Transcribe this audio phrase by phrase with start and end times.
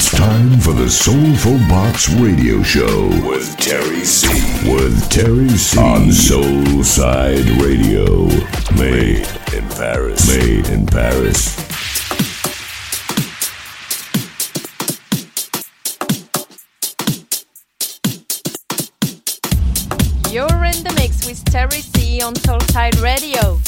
[0.00, 4.28] It's time for the Soulful Box Radio Show with Terry C.
[4.72, 5.76] With Terry C.
[5.76, 8.26] On Soulside Radio.
[8.78, 10.28] Made in Paris.
[10.28, 11.58] Made in Paris.
[20.32, 23.58] You're in the mix with Terry C on Soulside Radio.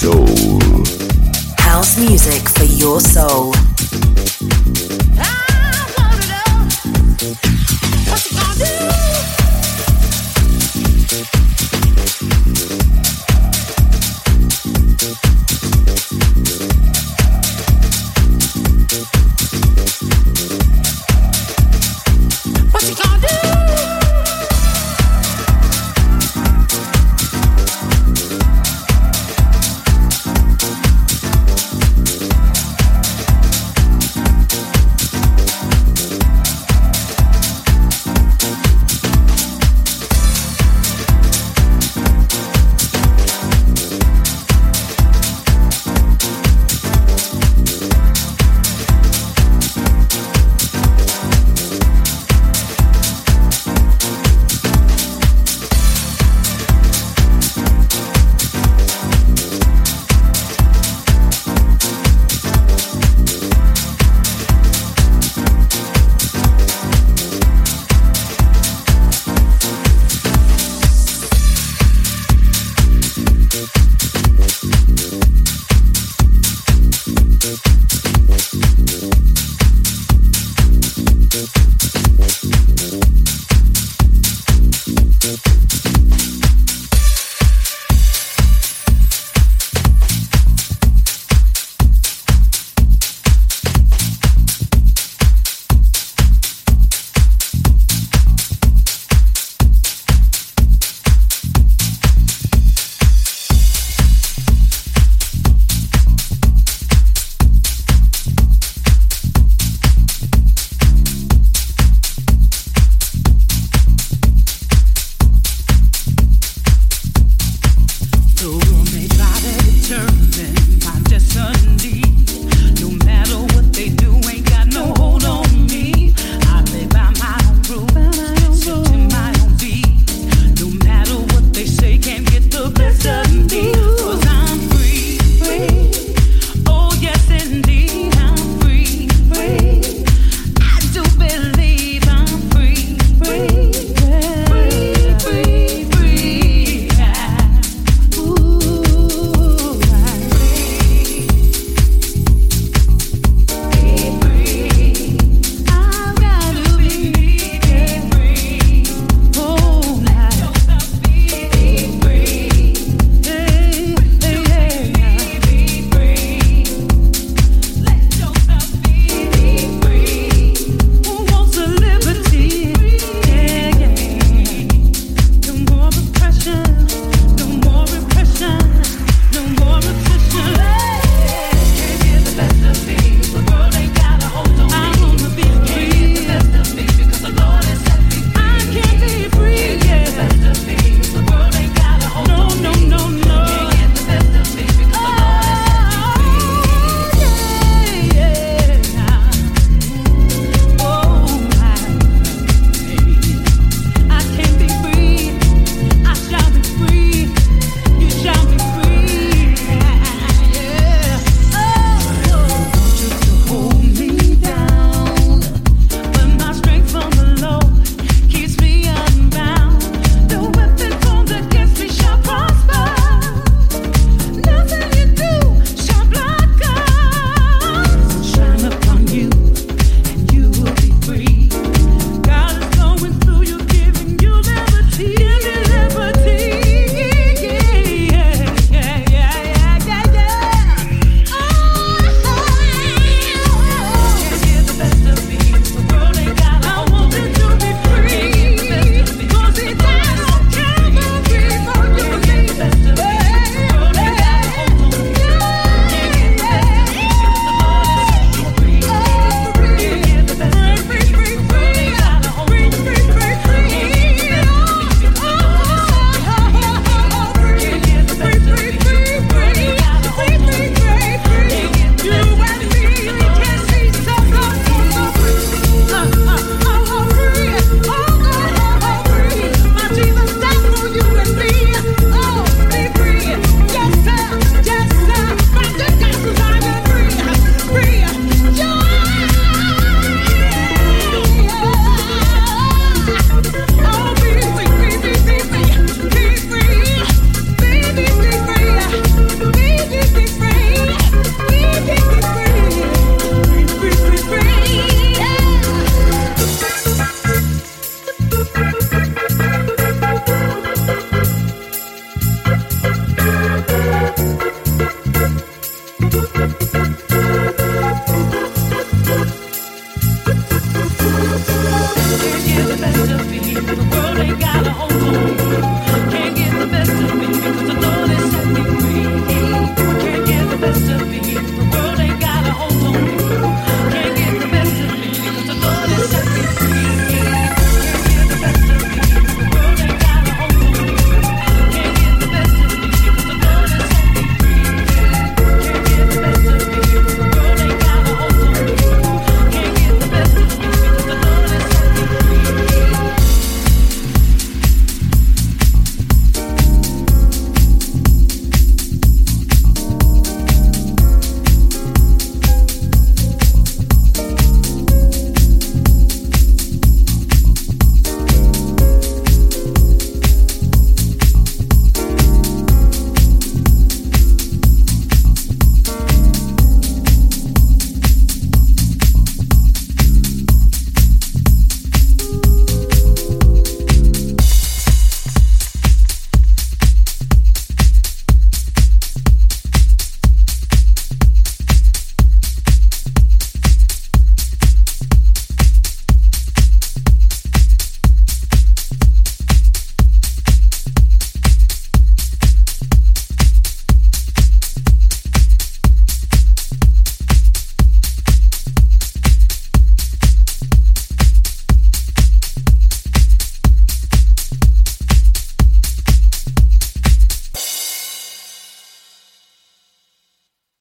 [0.00, 0.58] Soul.
[1.58, 3.52] House music for your soul.